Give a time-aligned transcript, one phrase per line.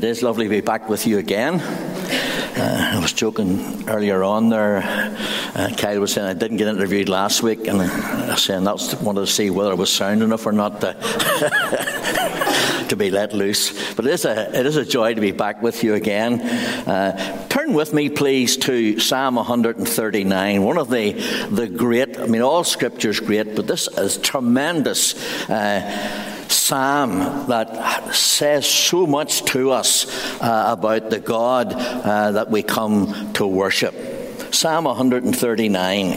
[0.00, 1.60] It is lovely to be back with you again.
[1.60, 4.78] Uh, I was joking earlier on there.
[5.54, 8.94] Uh, Kyle was saying I didn't get interviewed last week, and I was saying that's
[8.94, 10.94] wanted to see whether I was sound enough or not to,
[12.88, 13.92] to be let loose.
[13.92, 16.40] But it is, a, it is a joy to be back with you again.
[16.40, 20.62] Uh, turn with me, please, to Psalm 139.
[20.62, 21.12] One of the
[21.50, 22.18] the great.
[22.18, 25.14] I mean, all Scripture is great, but this is tremendous
[25.50, 26.29] uh,
[26.60, 30.06] psalm that says so much to us
[30.40, 33.94] uh, about the God uh, that we come to worship.
[34.52, 36.10] Psalm 139.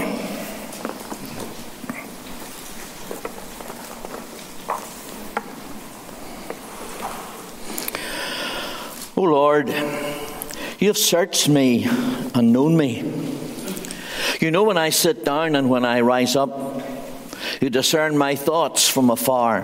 [9.16, 11.86] O oh Lord, you have searched me
[12.36, 13.02] and known me.
[14.42, 16.82] You know when I sit down and when I rise up.
[17.62, 19.64] You discern my thoughts from afar.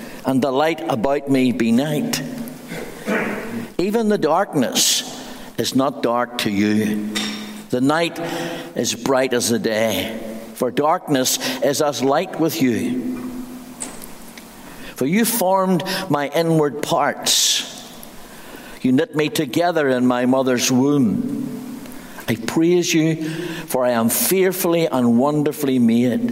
[0.25, 2.21] and the light about me be night.
[3.77, 5.03] Even the darkness
[5.57, 7.13] is not dark to you.
[7.69, 8.19] The night
[8.75, 10.19] is bright as the day,
[10.55, 13.31] for darkness is as light with you.
[14.95, 17.67] For you formed my inward parts.
[18.81, 21.81] You knit me together in my mother's womb.
[22.27, 23.23] I praise you,
[23.65, 26.31] for I am fearfully and wonderfully made.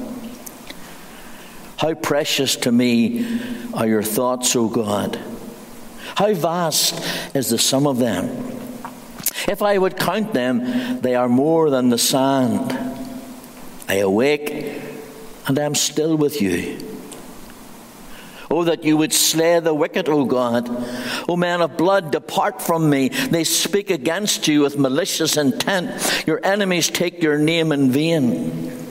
[1.81, 3.25] How precious to me
[3.73, 5.19] are your thoughts, O God.
[6.13, 7.03] How vast
[7.35, 8.27] is the sum of them.
[9.47, 12.71] If I would count them, they are more than the sand.
[13.89, 14.79] I awake
[15.47, 16.77] and am still with you.
[18.51, 20.69] Oh, that you would slay the wicked, O God.
[21.27, 23.09] O man of blood, depart from me.
[23.09, 26.27] They speak against you with malicious intent.
[26.27, 28.90] Your enemies take your name in vain.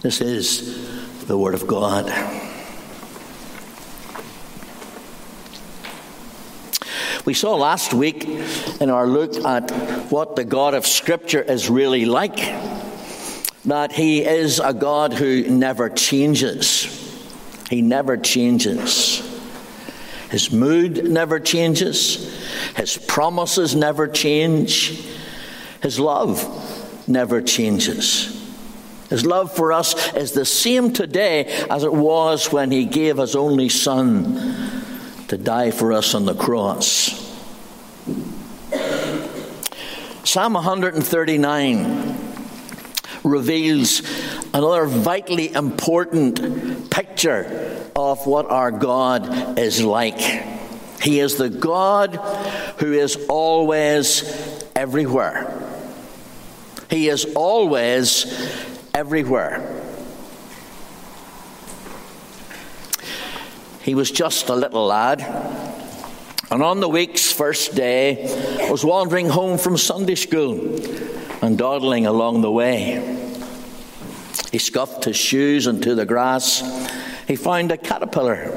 [0.00, 2.06] This is the Word of God.
[7.24, 8.24] We saw last week
[8.80, 9.72] in our look at
[10.08, 12.36] what the God of Scripture is really like
[13.64, 16.84] that He is a God who never changes.
[17.68, 19.20] He never changes.
[20.30, 22.40] His mood never changes.
[22.76, 25.04] His promises never change.
[25.82, 28.37] His love never changes.
[29.08, 33.34] His love for us is the same today as it was when He gave His
[33.34, 34.54] only Son
[35.28, 37.24] to die for us on the cross.
[40.24, 42.16] Psalm 139
[43.24, 44.02] reveals
[44.52, 50.20] another vitally important picture of what our God is like.
[51.00, 52.16] He is the God
[52.78, 54.22] who is always
[54.76, 55.54] everywhere.
[56.90, 58.26] He is always
[58.98, 59.62] everywhere.
[63.80, 65.20] He was just a little lad
[66.50, 68.26] And on the week's first day,
[68.70, 70.58] was wandering home from Sunday school
[71.42, 72.98] and dawdling along the way.
[74.50, 76.62] He scuffed his shoes into the grass.
[77.28, 78.50] He found a caterpillar.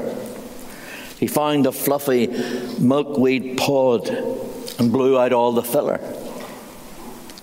[1.20, 2.26] He found a fluffy
[2.80, 6.00] milkweed pod and blew out all the filler.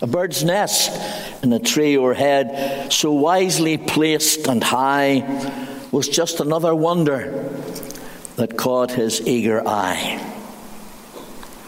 [0.01, 0.91] A bird's nest
[1.41, 7.49] in a tree overhead, so wisely placed and high, was just another wonder
[8.35, 10.25] that caught his eager eye.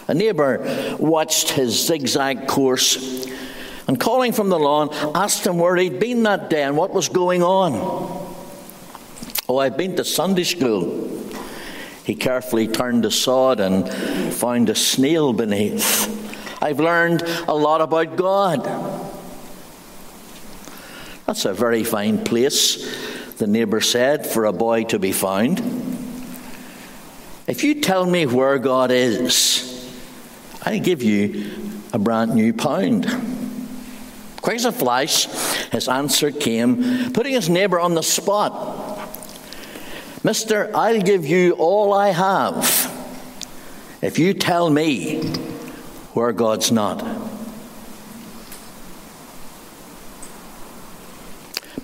[0.07, 3.27] A neighbour watched his zigzag course
[3.87, 7.09] and, calling from the lawn, asked him where he'd been that day and what was
[7.09, 7.73] going on.
[9.47, 11.09] Oh, I've been to Sunday school.
[12.03, 13.89] He carefully turned the sod and
[14.33, 16.09] found a snail beneath.
[16.61, 18.65] I've learned a lot about God.
[21.31, 25.59] That's a very fine place, the neighbour said, for a boy to be found.
[27.47, 29.89] If you tell me where God is,
[30.61, 31.49] I give you
[31.93, 33.05] a brand new pound.
[34.41, 35.27] Quick a flash,
[35.71, 39.09] his answer came, putting his neighbour on the spot.
[40.25, 42.67] Mister, I'll give you all I have
[44.01, 45.21] if you tell me
[46.11, 47.20] where God's not.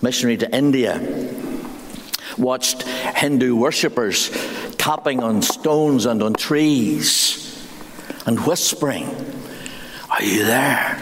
[0.02, 1.02] Missionary to India
[2.38, 4.30] watched Hindu worshippers
[4.78, 7.68] tapping on stones and on trees
[8.26, 9.06] and whispering,
[10.10, 11.02] Are you there?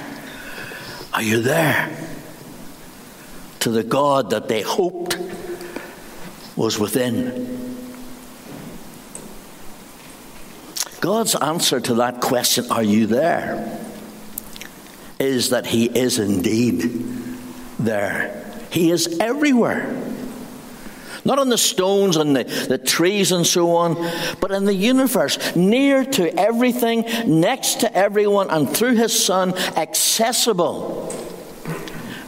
[1.14, 1.96] Are you there?
[3.62, 5.18] To the God that they hoped
[6.56, 7.76] was within.
[11.02, 13.82] God's answer to that question, Are you there?
[15.20, 16.82] is that He is indeed
[17.80, 18.45] there.
[18.76, 19.96] He is everywhere.
[21.24, 23.96] Not on the stones and the, the trees and so on,
[24.42, 31.08] but in the universe, near to everything, next to everyone, and through His Son, accessible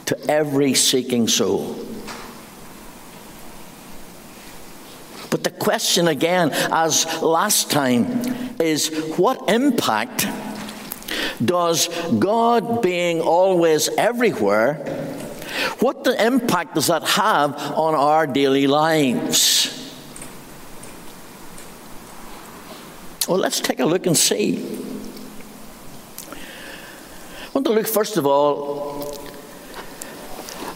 [0.05, 1.75] to every seeking soul.
[5.29, 10.25] But the question again, as last time, is what impact
[11.43, 15.06] does God being always everywhere,
[15.79, 19.73] what the impact does that have on our daily lives?
[23.27, 24.57] Well, let's take a look and see.
[26.31, 29.13] I want to look first of all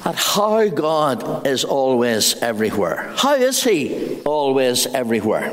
[0.04, 3.14] at how God is always everywhere.
[3.16, 5.52] How is He always everywhere?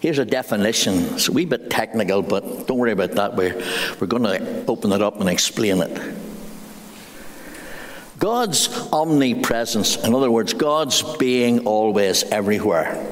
[0.00, 0.94] Here's a definition.
[1.14, 3.34] It's a wee bit technical, but don't worry about that.
[3.34, 3.54] We're,
[3.98, 6.27] we're going to open it up and explain it.
[8.18, 13.06] God's omnipresence, in other words, God's being always everywhere,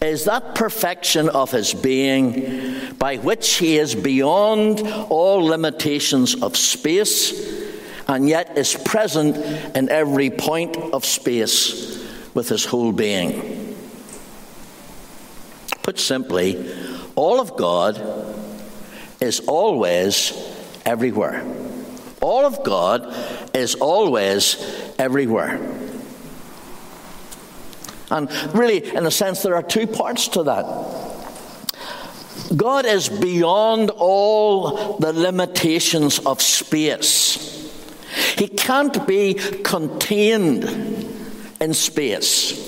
[0.00, 7.58] is that perfection of his being by which he is beyond all limitations of space
[8.06, 9.36] and yet is present
[9.76, 13.76] in every point of space with his whole being.
[15.82, 16.72] Put simply,
[17.16, 18.00] all of God
[19.20, 20.32] is always
[20.86, 21.44] everywhere.
[22.20, 23.14] All of God
[23.54, 24.56] is always
[24.98, 25.60] everywhere.
[28.10, 30.64] And really, in a sense, there are two parts to that.
[32.56, 37.54] God is beyond all the limitations of space.
[38.36, 40.64] He can't be contained
[41.60, 42.67] in space.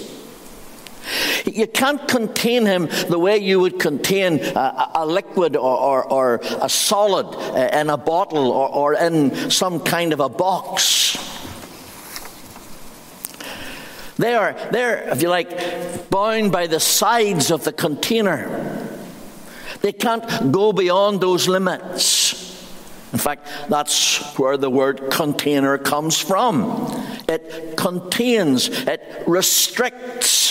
[1.47, 6.41] You can't contain him the way you would contain a, a liquid or, or, or,
[6.61, 11.17] a solid uh, in a bottle or, or in some kind of a box.
[14.19, 18.87] They are, they're, if you like, bound by the sides of the container.
[19.81, 22.51] They can't go beyond those limits.
[23.13, 26.87] In fact, that's where the word container comes from.
[27.29, 30.50] It contains, it restricts.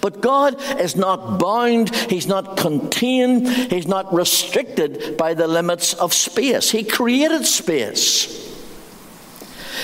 [0.00, 6.12] But God is not bound, He's not contained, He's not restricted by the limits of
[6.12, 6.70] space.
[6.70, 8.46] He created space.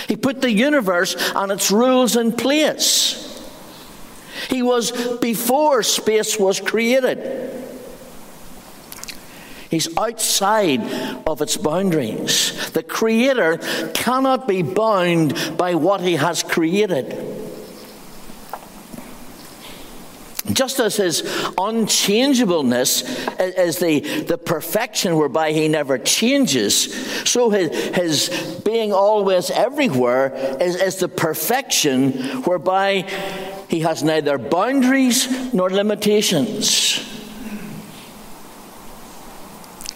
[0.08, 3.20] He put the universe and its rules in place.
[4.50, 7.50] He was before space was created.
[9.70, 10.82] He's outside
[11.26, 12.70] of its boundaries.
[12.70, 13.58] The Creator
[13.92, 17.33] cannot be bound by what He has created.
[20.54, 21.22] Just as his
[21.58, 23.02] unchangeableness
[23.38, 26.94] is the, the perfection whereby he never changes,
[27.28, 32.12] so his, his being always everywhere is, is the perfection
[32.44, 33.04] whereby
[33.74, 36.98] He has neither boundaries nor limitations.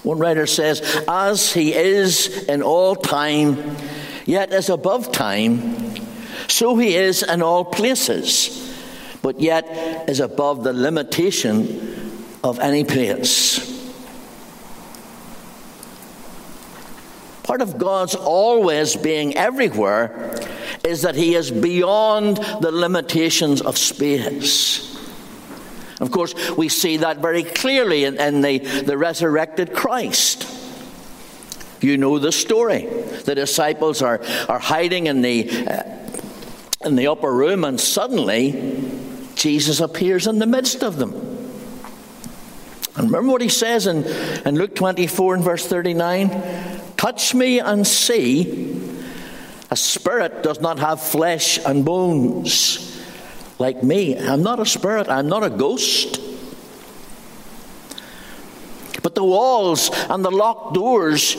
[0.02, 3.76] One writer says, As he is in all time,
[4.24, 5.94] yet is above time,
[6.48, 8.67] so he is in all places,
[9.22, 13.76] but yet is above the limitation of any place.
[17.42, 20.38] Part of God's always being everywhere
[20.84, 24.84] is that He is beyond the limitations of space.
[26.00, 30.46] Of course, we see that very clearly in, in the, the resurrected Christ.
[31.80, 32.86] You know the story.
[33.24, 35.82] The disciples are, are hiding in the, uh,
[36.84, 38.50] in the upper room, and suddenly
[39.38, 41.12] Jesus appears in the midst of them.
[42.96, 44.04] And remember what he says in,
[44.44, 46.28] in Luke 24 and verse 39?
[46.96, 48.82] Touch me and see.
[49.70, 53.00] A spirit does not have flesh and bones
[53.60, 54.18] like me.
[54.18, 56.20] I'm not a spirit, I'm not a ghost.
[59.00, 61.36] But the walls and the locked doors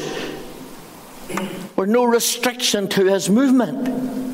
[1.75, 4.28] were no restriction to his movement.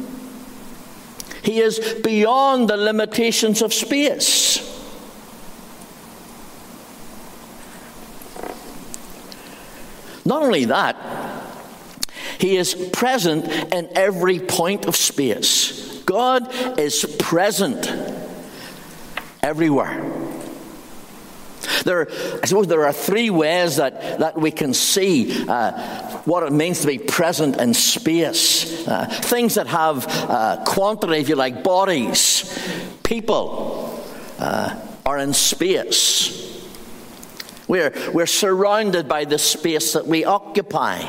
[1.46, 4.60] He is beyond the limitations of space.
[10.26, 10.96] Not only that,
[12.40, 16.02] he is present in every point of space.
[16.02, 17.92] God is present
[19.44, 20.25] everywhere.
[21.84, 22.08] There,
[22.42, 25.72] I suppose there are three ways that, that we can see uh,
[26.26, 28.88] what it means to be present in space.
[28.88, 32.52] Uh, things that have uh, quantity, if you like, bodies,
[33.04, 34.04] people
[34.40, 36.44] uh, are in space.
[37.68, 41.02] We're, we're surrounded by the space that we occupy.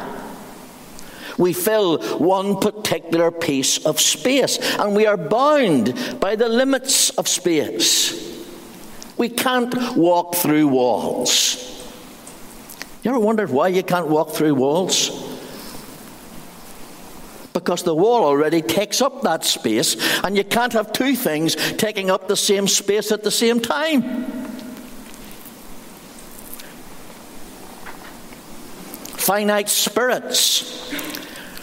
[1.39, 7.29] We fill one particular piece of space, and we are bound by the limits of
[7.29, 8.26] space.
[9.17, 11.63] We can't walk through walls.
[13.03, 15.11] You ever wondered why you can't walk through walls?
[17.53, 22.11] Because the wall already takes up that space, and you can't have two things taking
[22.11, 24.27] up the same space at the same time.
[29.17, 30.93] Finite spirits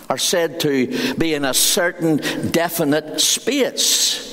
[0.10, 2.18] are said to be in a certain
[2.52, 4.33] definite space.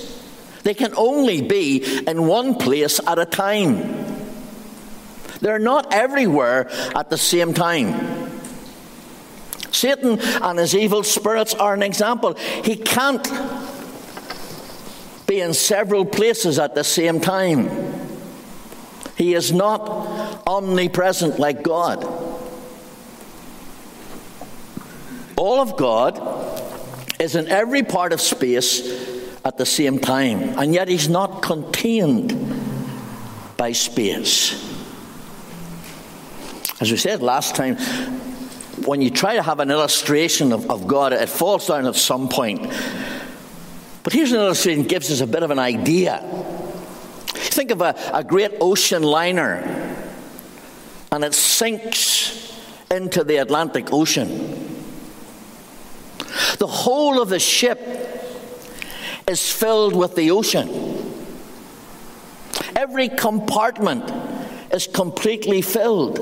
[0.63, 4.27] They can only be in one place at a time.
[5.41, 8.31] They're not everywhere at the same time.
[9.73, 12.35] Satan and his evil spirits are an example.
[12.65, 13.27] He can't
[15.27, 17.71] be in several places at the same time.
[19.17, 22.05] He is not omnipresent like God.
[25.41, 26.21] all of God
[27.19, 28.83] is in every part of space
[29.45, 32.37] at the same time, and yet he's not contained
[33.57, 34.67] by space.
[36.81, 37.77] As we said last time,
[38.87, 42.29] when you try to have an illustration of, of God, it falls down at some
[42.29, 42.63] point.
[44.03, 46.19] But here's an illustration that gives us a bit of an idea.
[47.27, 49.97] Think of a, a great ocean liner,
[51.13, 52.59] and it sinks
[52.91, 54.29] into the Atlantic Ocean.
[56.59, 57.79] The whole of the ship
[59.29, 60.69] is filled with the ocean.
[62.77, 64.11] Every compartment
[64.73, 66.19] is completely filled.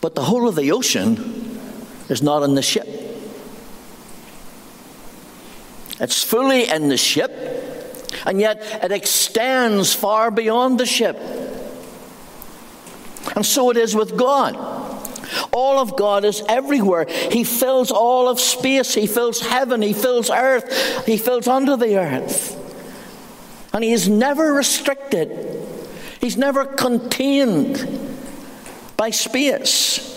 [0.00, 1.60] But the whole of the ocean
[2.08, 2.86] is not in the ship.
[5.98, 7.32] It's fully in the ship,
[8.26, 11.16] and yet it extends far beyond the ship.
[13.34, 14.75] And so it is with God.
[15.52, 17.06] All of God is everywhere.
[17.06, 18.94] He fills all of space.
[18.94, 19.82] He fills heaven.
[19.82, 21.06] He fills earth.
[21.06, 22.62] He fills under the earth.
[23.72, 25.62] And He is never restricted,
[26.20, 27.86] He's never contained
[28.96, 30.14] by space.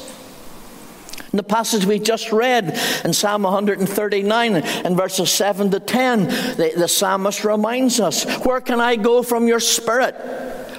[1.31, 6.73] In the passage we just read in Psalm 139 and verses 7 to 10, the,
[6.75, 10.15] the psalmist reminds us Where can I go from your spirit?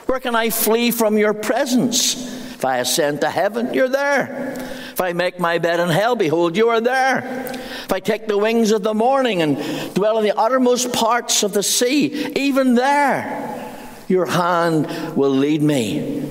[0.07, 2.30] Where can I flee from your presence?
[2.61, 4.53] If I ascend to heaven, you're there.
[4.93, 7.25] If I make my bed in hell, behold, you are there.
[7.55, 9.57] If I take the wings of the morning and
[9.95, 13.75] dwell in the uttermost parts of the sea, even there,
[14.09, 16.31] your hand will lead me.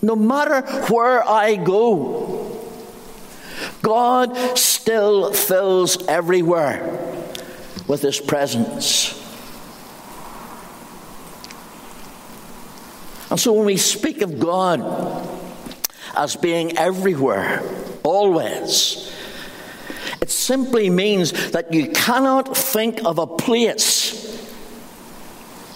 [0.00, 2.58] No matter where I go,
[3.82, 6.80] God still fills everywhere
[7.86, 9.21] with His presence.
[13.32, 14.82] And so when we speak of God
[16.14, 17.62] as being everywhere,
[18.02, 19.10] always,
[20.20, 24.38] it simply means that you cannot think of a place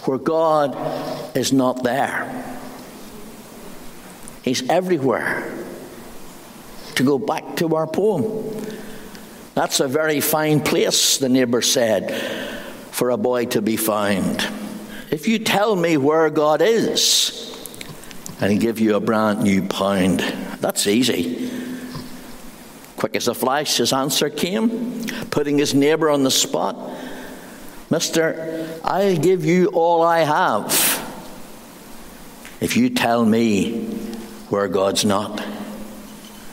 [0.04, 0.76] where God
[1.34, 2.44] is not there.
[4.42, 5.50] He's everywhere.
[6.96, 8.54] To go back to our poem,
[9.54, 12.14] that's a very fine place, the neighbour said,
[12.90, 14.46] for a boy to be found.
[15.10, 17.32] If you tell me where God is,
[18.40, 20.20] and give you a brand new pound,
[20.60, 21.50] that's easy.
[22.96, 26.76] Quick as a flash, his answer came, putting his neighbour on the spot.
[27.90, 30.66] Mister, I'll give you all I have
[32.60, 33.84] if you tell me
[34.48, 35.42] where God's not.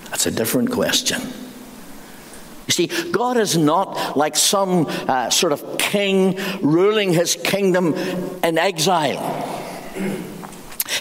[0.10, 1.22] That's a different question.
[2.74, 7.94] See, God is not like some uh, sort of king ruling his kingdom
[8.44, 9.22] in exile.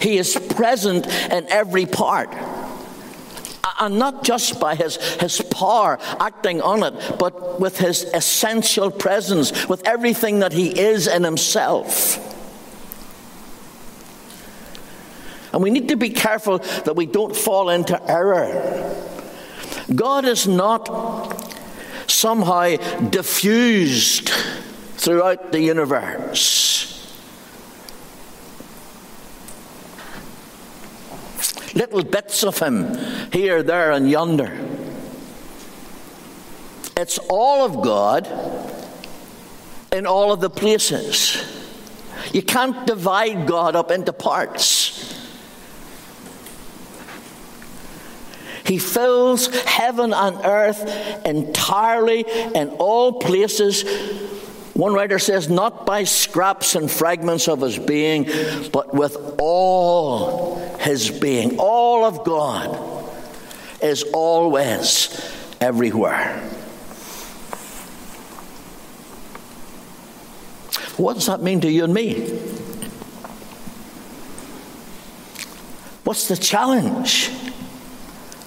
[0.01, 2.31] He is present in every part
[3.81, 9.67] and not just by his, his power acting on it, but with his essential presence,
[9.67, 12.19] with everything that he is in himself.
[15.53, 18.99] And we need to be careful that we don't fall into error.
[19.95, 21.52] God is not
[22.23, 22.77] somehow
[23.11, 24.29] diffused
[24.97, 26.89] throughout the universe.
[31.75, 32.95] little bits of him
[33.33, 34.53] here, there, and yonder.
[36.97, 38.29] It's all of God
[39.91, 41.43] in all of the places.
[42.33, 44.82] You can't divide God up into parts.
[48.65, 53.85] He fills heaven and earth entirely in all places.
[54.75, 58.29] One writer says, not by scraps and fragments of his being,
[58.73, 61.59] but with all his being.
[61.59, 62.79] All of God
[63.83, 65.11] is always
[65.61, 66.39] everywhere.
[70.97, 72.29] What does that mean to you and me?
[76.05, 77.31] What's the challenge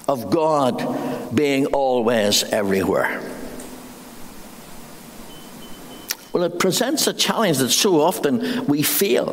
[0.08, 3.20] of God being always everywhere?
[6.32, 9.32] Well, it presents a challenge that so often we feel.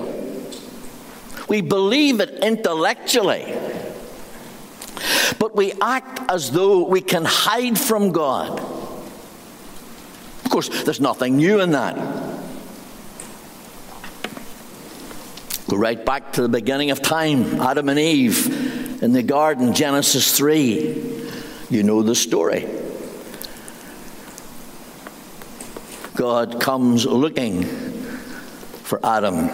[1.49, 3.53] We believe it intellectually,
[5.37, 8.57] but we act as though we can hide from God.
[10.45, 11.95] Of course, there's nothing new in that.
[15.67, 20.35] Go right back to the beginning of time Adam and Eve in the garden, Genesis
[20.37, 21.29] 3.
[21.69, 22.67] You know the story.
[26.15, 27.63] God comes looking
[28.83, 29.49] for Adam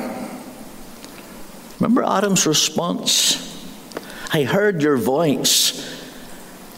[1.80, 3.38] Remember Adam's response?
[4.34, 5.80] I heard your voice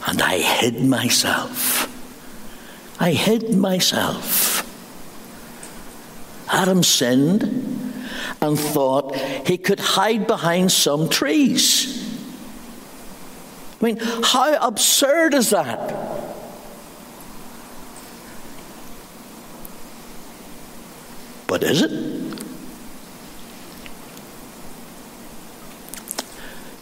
[0.06, 1.88] and I hid myself.
[3.00, 4.60] I hid myself.
[6.48, 7.42] Adam sinned
[8.40, 11.91] and thought he could hide behind some trees.
[13.82, 16.12] I mean, how absurd is that?
[21.48, 21.90] But is it?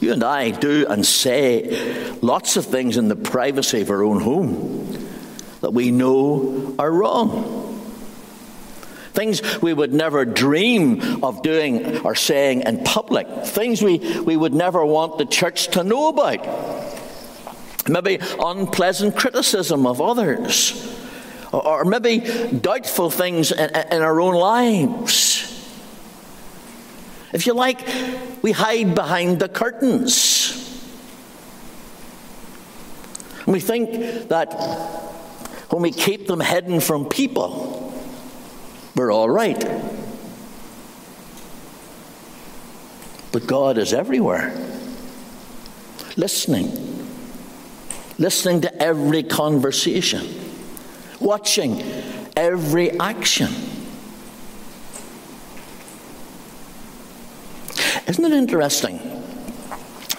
[0.00, 4.20] You and I do and say lots of things in the privacy of our own
[4.20, 5.08] home
[5.60, 7.80] that we know are wrong.
[9.12, 13.26] Things we would never dream of doing or saying in public.
[13.44, 16.79] Things we, we would never want the church to know about.
[17.88, 20.96] Maybe unpleasant criticism of others.
[21.52, 22.20] Or, maybe
[22.60, 25.46] doubtful things in, in our own lives.
[27.32, 27.80] If you like,
[28.42, 30.56] we hide behind the curtains.
[33.44, 34.52] And we think that
[35.70, 37.92] when we keep them hidden from people,
[38.94, 39.60] we're all right.
[43.32, 44.52] But God is everywhere,
[46.16, 46.89] listening,
[48.20, 50.24] listening to every conversation,
[51.18, 51.82] watching
[52.36, 53.48] every action.
[58.06, 58.98] Isn't it interesting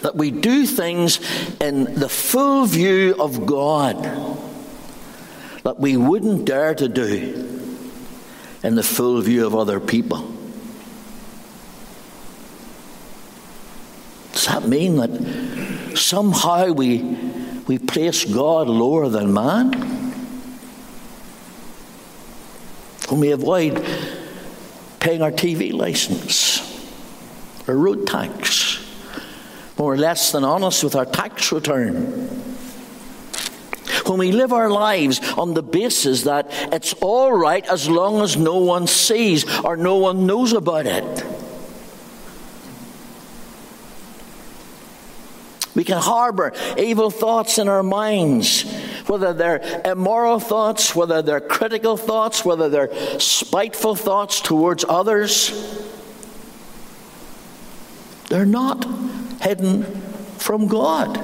[0.02, 1.20] that we do things
[1.62, 4.04] in the full view of God
[5.64, 7.70] that we wouldn't dare to do
[8.64, 10.28] in the full view of other people?
[14.34, 17.00] Does that mean that somehow we,
[17.68, 19.74] we place God lower than man?
[23.10, 23.86] When we avoid
[25.00, 26.72] paying our TV license?
[27.68, 28.80] a road tax.
[29.78, 32.28] More or less than honest with our tax return.
[34.06, 38.36] when we live our lives on the basis that it's all right as long as
[38.36, 41.31] no one sees or no one knows about it.
[45.82, 48.72] We can harbor evil thoughts in our minds,
[49.08, 55.50] whether they're immoral thoughts, whether they're critical thoughts, whether they're spiteful thoughts towards others.
[58.30, 58.86] They're not
[59.42, 59.82] hidden
[60.38, 61.16] from God.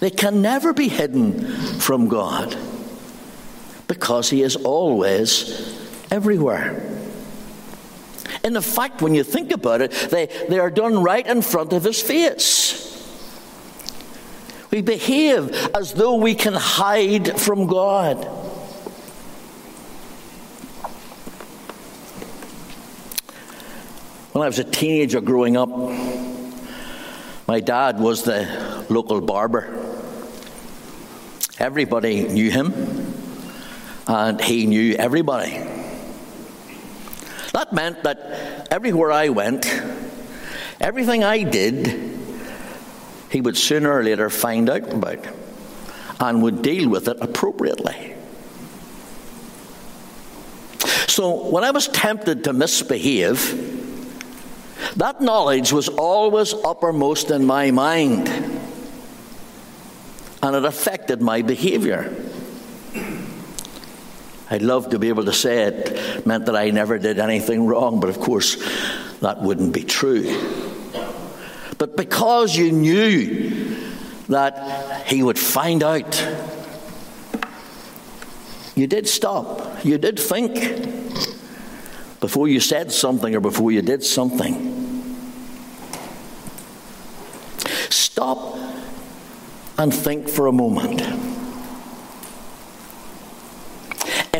[0.00, 1.46] They can never be hidden
[1.78, 2.56] from God
[3.86, 5.78] because He is always
[6.10, 6.95] everywhere.
[8.46, 11.82] In fact, when you think about it, they, they are done right in front of
[11.82, 12.94] His face.
[14.70, 18.24] We behave as though we can hide from God.
[24.32, 25.70] When I was a teenager growing up,
[27.48, 29.64] my dad was the local barber.
[31.58, 32.72] Everybody knew him,
[34.06, 35.75] and he knew everybody.
[37.56, 39.64] That meant that everywhere I went,
[40.78, 41.86] everything I did,
[43.30, 45.26] he would sooner or later find out about
[46.20, 48.14] and would deal with it appropriately.
[51.08, 53.40] So when I was tempted to misbehave,
[54.96, 58.28] that knowledge was always uppermost in my mind
[60.42, 62.14] and it affected my behavior.
[64.48, 67.98] I'd love to be able to say it meant that I never did anything wrong,
[67.98, 68.56] but of course,
[69.20, 70.24] that wouldn't be true.
[71.78, 73.76] But because you knew
[74.28, 76.24] that he would find out,
[78.76, 79.84] you did stop.
[79.84, 80.54] You did think
[82.20, 84.74] before you said something or before you did something.
[87.90, 88.58] Stop
[89.78, 91.15] and think for a moment.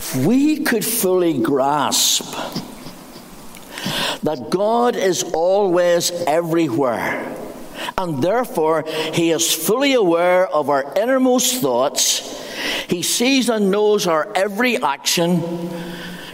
[0.07, 2.33] If we could fully grasp
[4.23, 7.35] that God is always everywhere,
[7.99, 12.21] and therefore He is fully aware of our innermost thoughts,
[12.87, 15.41] He sees and knows our every action,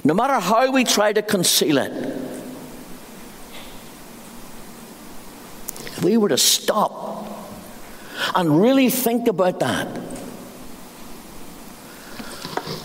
[0.05, 1.93] no matter how we try to conceal it.
[5.87, 7.27] If we were to stop
[8.35, 10.12] and really think about that,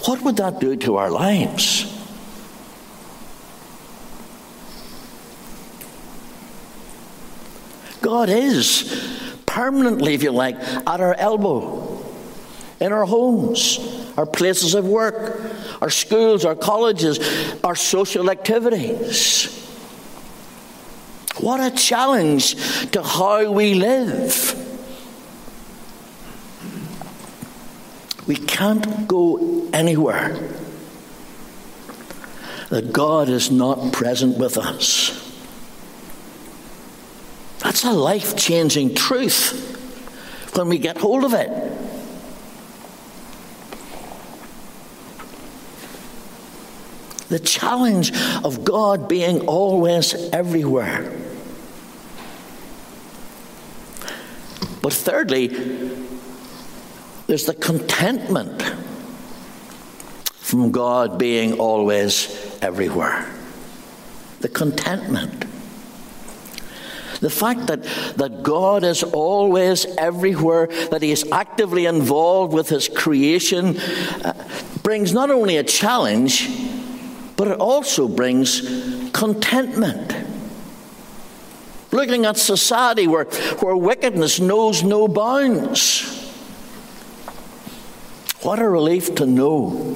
[0.08, 1.94] what would that do to our lives?
[8.02, 12.02] God is permanently, if you like, at our elbow,
[12.80, 13.80] in our homes,
[14.16, 15.42] our places of work,
[15.82, 17.20] our schools, our colleges,
[17.66, 19.54] our social activities.
[21.40, 22.56] What a challenge
[22.92, 24.54] to how we live.
[28.26, 30.36] We can't go anywhere
[32.70, 35.12] that God is not present with us.
[37.60, 39.54] That's a life changing truth
[40.56, 41.52] when we get hold of it.
[47.30, 48.12] The challenge
[48.44, 51.16] of God being always everywhere.
[54.82, 56.07] But thirdly,
[57.28, 58.62] there's the contentment
[60.48, 63.30] from God being always everywhere.
[64.40, 65.42] The contentment.
[67.20, 67.84] The fact that,
[68.16, 74.48] that God is always everywhere, that He is actively involved with His creation, uh,
[74.84, 76.48] brings not only a challenge,
[77.36, 80.16] but it also brings contentment.
[81.92, 86.17] Looking at society where, where wickedness knows no bounds
[88.42, 89.96] what a relief to know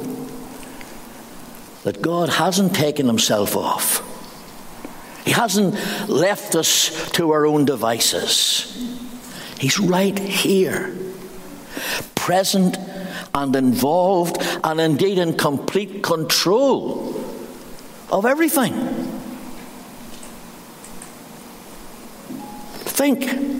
[1.83, 4.07] that God hasn't taken himself off.
[5.25, 5.75] He hasn't
[6.09, 8.67] left us to our own devices.
[9.59, 10.95] He's right here,
[12.15, 12.77] present
[13.33, 17.15] and involved, and indeed in complete control
[18.09, 18.73] of everything.
[22.83, 23.50] Think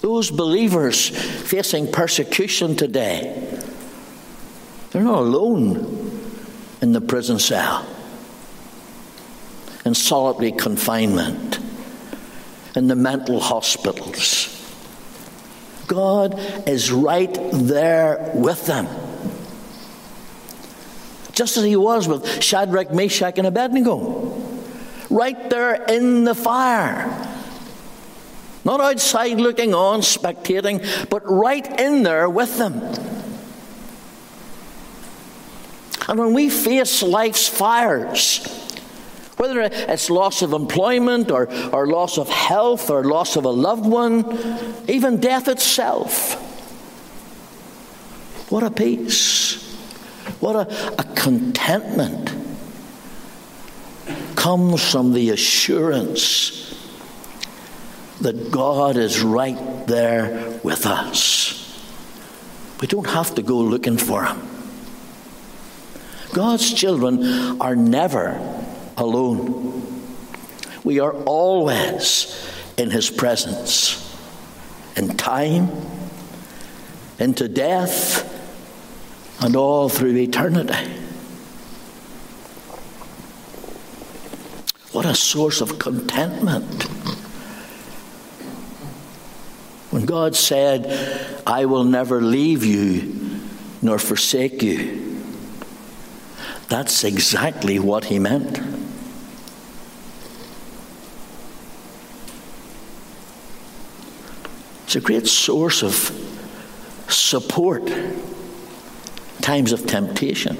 [0.00, 3.58] those believers facing persecution today,
[4.90, 6.20] they're not alone
[6.80, 7.86] in the prison cell,
[9.84, 11.58] in solitary confinement,
[12.74, 14.56] in the mental hospitals.
[15.86, 18.86] God is right there with them.
[21.32, 24.36] Just as he was with Shadrach, Meshach, and Abednego.
[25.08, 27.29] Right there in the fire
[28.64, 32.74] Not outside looking on, spectating, but right in there with them.
[36.08, 38.44] And when we face life's fires,
[39.36, 43.86] whether it's loss of employment or, or loss of health or loss of a loved
[43.86, 46.34] one, even death itself,
[48.50, 49.68] what a peace.
[50.40, 52.32] What a, a contentment
[54.36, 56.69] comes from the assurance
[58.20, 61.56] that God is right there with us.
[62.80, 64.40] We don't have to go looking for Him.
[66.32, 68.38] God's children are never
[68.96, 69.82] alone.
[70.84, 72.36] We are always
[72.76, 74.06] in His presence.
[74.96, 75.70] In time,
[77.18, 78.26] into death,
[79.42, 80.90] and all through eternity.
[84.92, 86.86] What a source of contentment.
[90.06, 93.20] God said, I will never leave you
[93.82, 95.22] nor forsake you,
[96.68, 98.60] that's exactly what he meant.
[104.84, 105.94] It's a great source of
[107.08, 107.92] support
[109.40, 110.56] times of temptation.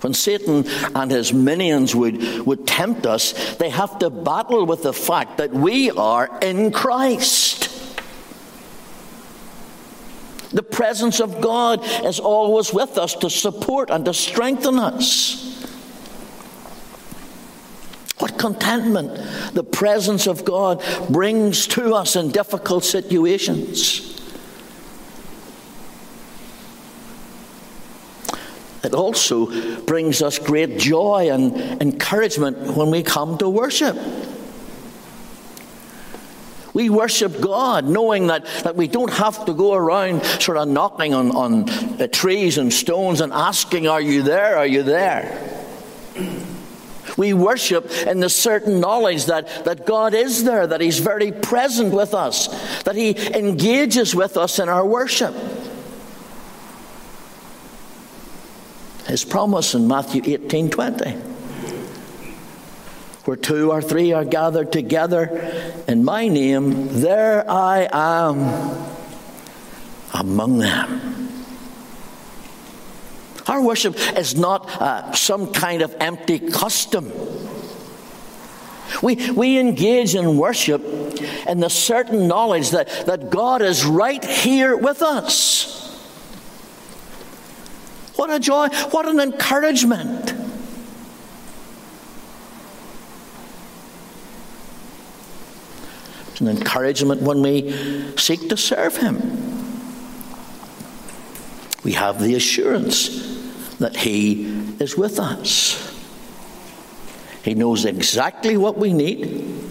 [0.00, 4.94] When Satan and his minions would, would tempt us, they have to battle with the
[4.94, 7.68] fact that we are in Christ.
[10.52, 15.46] The presence of God is always with us to support and to strengthen us.
[18.18, 24.09] What contentment the presence of God brings to us in difficult situations.
[28.90, 29.46] It also
[29.82, 33.96] brings us great joy and encouragement when we come to worship.
[36.74, 41.14] We worship God knowing that, that we don't have to go around sort of knocking
[41.14, 44.56] on, on uh, trees and stones and asking, Are you there?
[44.56, 45.68] Are you there?
[47.16, 51.94] We worship in the certain knowledge that, that God is there, that He's very present
[51.94, 52.48] with us,
[52.82, 55.32] that He engages with us in our worship.
[59.10, 61.10] His promise in Matthew 18 20.
[63.24, 65.26] Where two or three are gathered together
[65.88, 68.86] in my name, there I am
[70.14, 71.28] among them.
[73.48, 77.10] Our worship is not uh, some kind of empty custom.
[79.02, 80.82] We, we engage in worship
[81.48, 85.79] in the certain knowledge that, that God is right here with us.
[88.20, 88.68] What a joy.
[88.90, 90.34] What an encouragement.
[96.28, 97.72] It's an encouragement when we
[98.18, 99.16] seek to serve Him.
[101.82, 103.08] We have the assurance
[103.78, 104.44] that He
[104.78, 105.98] is with us.
[107.42, 109.62] He knows exactly what we need.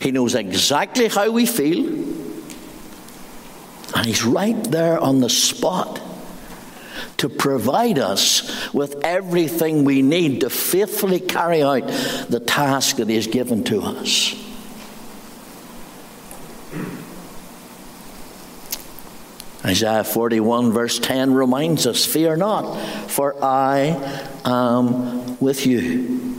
[0.00, 1.86] He knows exactly how we feel.
[3.94, 6.02] And He's right there on the spot
[7.18, 11.86] to provide us with everything we need to faithfully carry out
[12.28, 14.34] the task that given to us.
[19.64, 22.76] Isaiah 41, verse 10 reminds us Fear not,
[23.08, 23.98] for I
[24.44, 26.36] am with you.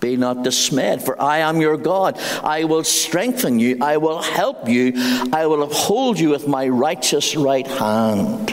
[0.00, 2.18] Be not dismayed, for I am your God.
[2.42, 4.94] I will strengthen you, I will help you,
[5.32, 8.51] I will uphold you with my righteous right hand.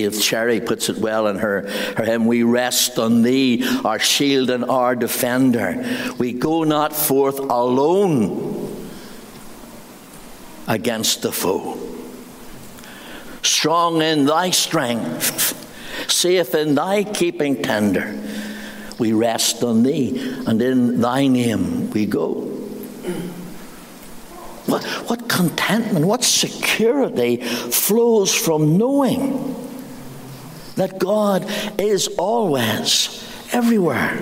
[0.00, 4.50] Edith Cherry puts it well in her, her hymn We rest on thee, our shield
[4.50, 5.84] and our defender.
[6.18, 8.88] We go not forth alone
[10.66, 11.78] against the foe.
[13.42, 18.18] Strong in thy strength, safe in thy keeping tender,
[18.98, 22.32] we rest on thee, and in thy name we go.
[24.66, 29.69] What, what contentment, what security flows from knowing
[30.80, 31.44] that God
[31.78, 34.18] is always everywhere.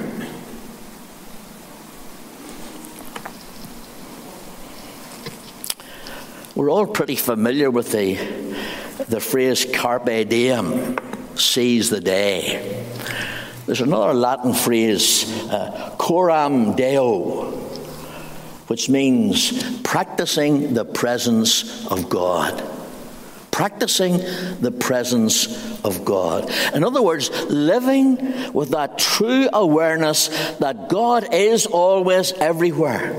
[6.56, 8.16] We're all pretty familiar with the,
[9.08, 10.98] the phrase carpe diem,
[11.36, 12.84] seize the day.
[13.66, 17.52] There's another Latin phrase, uh, coram deo,
[18.66, 22.77] which means practicing the presence of God
[23.58, 24.18] practicing
[24.60, 25.48] the presence
[25.84, 26.48] of God.
[26.74, 33.16] In other words, living with that true awareness that God is always everywhere.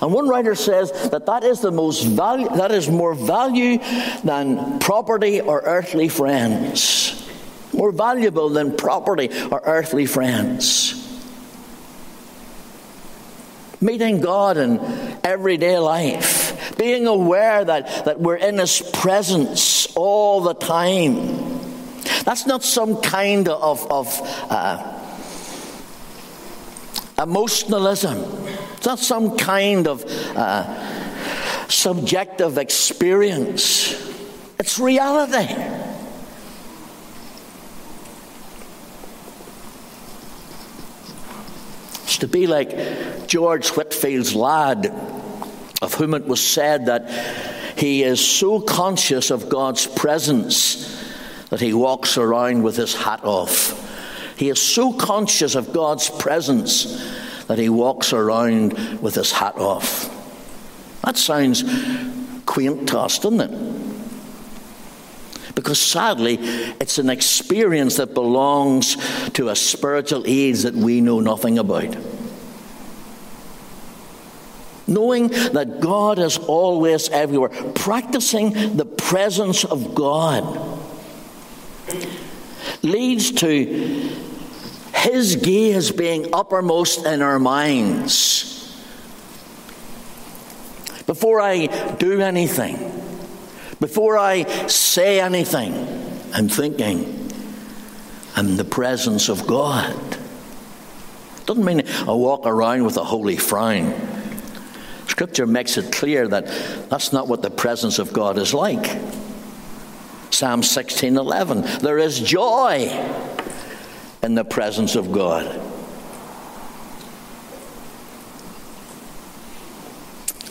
[0.00, 3.78] And one writer says that that is the most value, that is more value
[4.22, 7.28] than property or earthly friends.
[7.72, 11.02] More valuable than property or earthly friends
[13.82, 14.78] meeting God in
[15.24, 16.41] everyday life,
[16.82, 21.14] being aware that, that we're in His presence all the time.
[22.24, 24.18] That's not some kind of, of
[24.50, 24.82] uh,
[27.22, 28.18] emotionalism.
[28.76, 33.92] It's not some kind of uh, subjective experience.
[34.58, 35.54] It's reality.
[42.02, 45.21] It's to be like George Whitefield's lad,
[45.82, 47.10] of whom it was said that
[47.76, 50.88] he is so conscious of God's presence
[51.50, 53.80] that he walks around with his hat off.
[54.38, 60.08] He is so conscious of God's presence that he walks around with his hat off.
[61.04, 61.64] That sounds
[62.46, 63.82] quaint to us, doesn't it?
[65.56, 66.38] Because sadly,
[66.80, 68.96] it's an experience that belongs
[69.30, 71.96] to a spiritual age that we know nothing about.
[74.86, 80.80] Knowing that God is always everywhere, practicing the presence of God
[82.82, 83.46] leads to
[84.94, 88.48] His gaze being uppermost in our minds.
[91.06, 91.66] Before I
[91.98, 92.76] do anything,
[93.80, 95.74] before I say anything,
[96.32, 97.30] I'm thinking,
[98.36, 99.94] I'm in the presence of God.
[101.46, 104.11] Doesn't mean I walk around with a holy frown.
[105.06, 106.46] Scripture makes it clear that
[106.88, 108.86] that's not what the presence of God is like.
[110.30, 112.88] Psalm 16:11 There is joy
[114.22, 115.60] in the presence of God.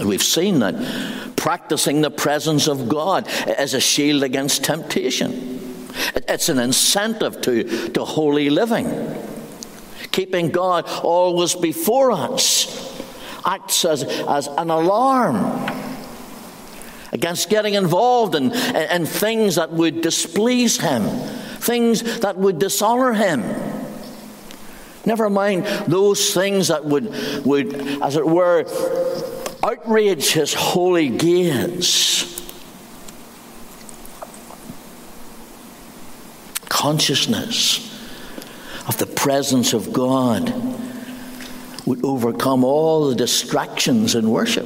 [0.04, 5.88] We've seen that practicing the presence of God as a shield against temptation.
[6.28, 9.16] It's an incentive to, to holy living.
[10.12, 12.91] Keeping God always before us
[13.46, 15.36] acts as, as an alarm
[17.12, 21.04] against getting involved in, in, in things that would displease Him,
[21.60, 23.44] things that would dishonor Him.
[25.06, 27.14] Never mind those things that would,
[27.46, 28.66] would as it were,
[29.64, 32.28] outrage his holy gaze.
[36.70, 37.88] Consciousness
[38.88, 40.50] of the presence of God
[41.92, 44.66] would overcome all the distractions in worship.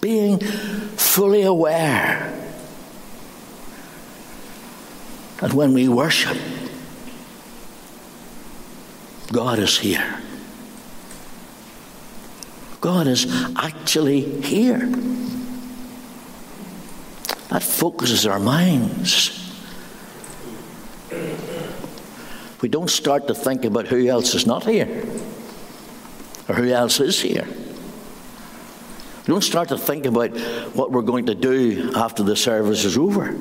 [0.00, 2.32] Being fully aware
[5.38, 6.38] that when we worship,
[9.32, 10.22] God is here.
[12.80, 14.86] God is actually here.
[17.48, 19.32] That focuses our minds.
[22.62, 25.15] We don't start to think about who else is not here
[26.48, 27.46] or who else is here.
[27.46, 30.36] We don't start to think about
[30.74, 33.36] what we're going to do after the service is over.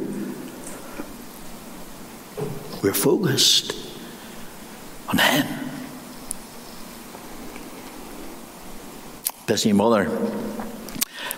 [2.82, 3.74] We're focused
[5.10, 5.66] on Him.
[9.46, 10.10] busy mother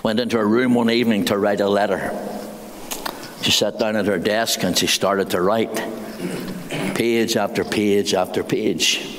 [0.04, 2.12] went into her room one evening to write a letter.
[3.42, 5.74] She sat down at her desk and she started to write
[6.96, 9.17] page after page after page.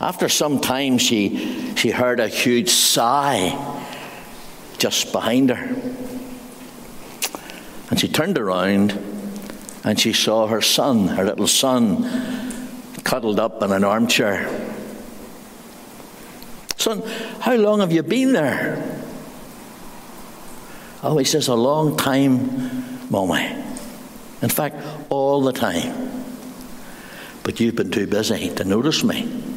[0.00, 3.86] After some time, she, she heard a huge sigh
[4.78, 5.76] just behind her.
[7.90, 8.92] And she turned around
[9.84, 12.08] and she saw her son, her little son,
[13.04, 14.48] cuddled up in an armchair.
[16.76, 17.02] Son,
[17.40, 19.02] how long have you been there?
[21.02, 23.54] Oh, he says, a long time, Mommy.
[24.40, 24.76] In fact,
[25.10, 26.24] all the time.
[27.42, 29.49] But you've been too busy to notice me.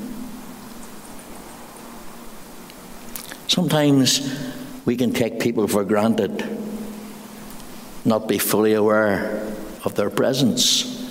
[3.54, 4.36] Sometimes
[4.84, 6.44] we can take people for granted,
[8.04, 9.46] not be fully aware
[9.84, 11.08] of their presence.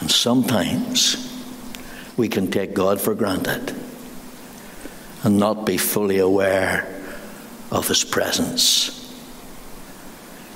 [0.00, 1.16] And sometimes
[2.18, 3.74] we can take God for granted
[5.22, 6.86] and not be fully aware
[7.72, 9.10] of His presence.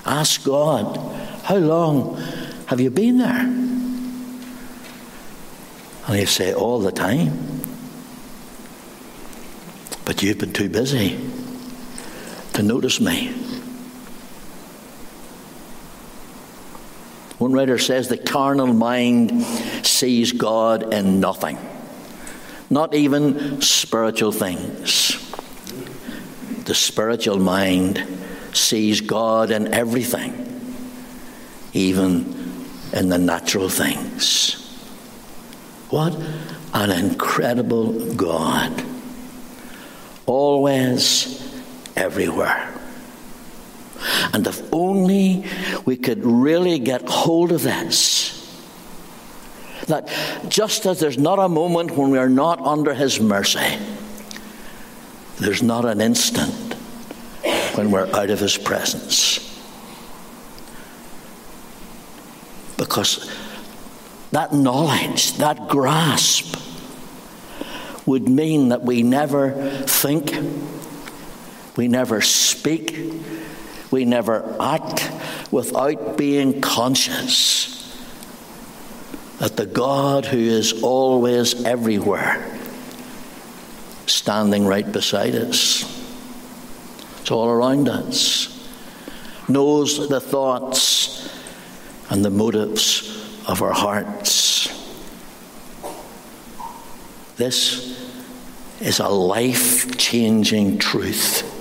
[0.05, 0.99] Ask God,
[1.45, 2.18] How long
[2.66, 3.47] have you been there?
[6.07, 7.57] And He'll say, All the time.
[10.09, 11.20] But you've been too busy
[12.54, 13.28] to notice me.
[17.36, 19.44] One writer says the carnal mind
[19.84, 21.59] sees God in nothing,
[22.70, 25.12] not even spiritual things.
[26.64, 28.02] The spiritual mind
[28.54, 30.72] sees God in everything,
[31.74, 34.54] even in the natural things.
[35.90, 36.16] What
[36.72, 38.88] an incredible God!
[40.29, 41.43] Always,
[41.97, 42.70] everywhere.
[44.35, 45.47] And if only
[45.87, 48.35] we could really get hold of this.
[49.87, 50.11] That
[50.49, 53.79] just as there's not a moment when we are not under His mercy,
[55.39, 56.74] there's not an instant
[57.74, 59.39] when we're out of His presence.
[62.76, 63.35] Because
[64.33, 66.67] that knowledge, that grasp,
[68.09, 69.50] would mean that we never
[69.82, 70.32] think,
[71.76, 72.98] we never speak,
[73.90, 75.11] we never act
[75.50, 77.74] without being conscious
[79.40, 82.59] that the God who is always everywhere,
[84.06, 85.84] standing right beside us,
[87.20, 88.66] it's all around us,
[89.50, 91.28] knows the thoughts
[92.09, 94.74] and the motives of our hearts.
[97.36, 97.97] This
[98.81, 101.55] is a life changing truth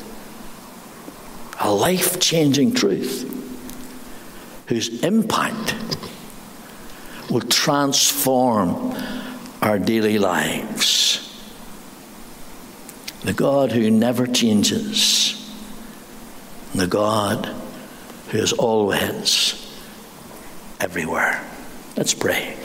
[1.59, 3.23] a life changing truth
[4.67, 5.75] whose impact
[7.29, 8.95] will transform
[9.61, 11.23] our daily lives.
[13.23, 15.33] The God who never changes,
[16.75, 17.47] the God
[18.29, 19.53] who is always
[20.79, 21.43] everywhere.
[21.95, 22.55] Let's pray.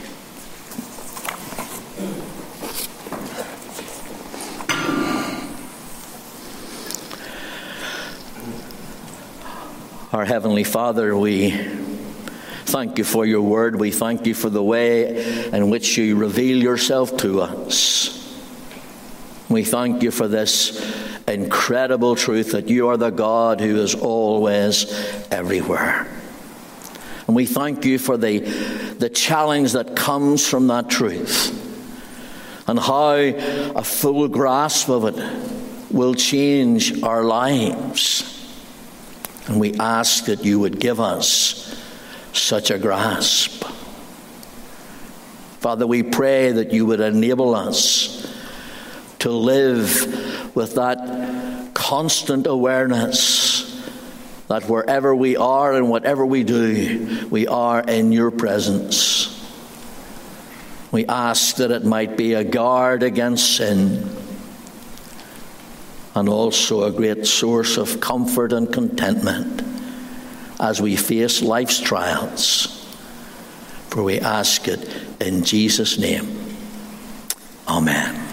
[10.13, 11.53] Our Heavenly Father, we
[12.67, 13.81] thank you for your word.
[13.81, 18.39] We thank you for the way in which you reveal yourself to us.
[19.49, 20.79] We thank you for this
[21.27, 24.85] incredible truth that you are the God who is always
[25.31, 26.07] everywhere.
[27.27, 31.59] And we thank you for the, the challenge that comes from that truth
[32.69, 38.42] and how a full grasp of it will change our lives.
[39.47, 41.79] And we ask that you would give us
[42.33, 43.65] such a grasp.
[45.59, 48.33] Father, we pray that you would enable us
[49.21, 53.69] to live with that constant awareness
[54.49, 59.29] that wherever we are and whatever we do, we are in your presence.
[60.91, 64.22] We ask that it might be a guard against sin
[66.15, 69.63] and also a great source of comfort and contentment
[70.61, 72.79] as we face life's trials.
[73.89, 74.89] For we ask it
[75.21, 76.57] in Jesus' name.
[77.69, 78.32] Amen.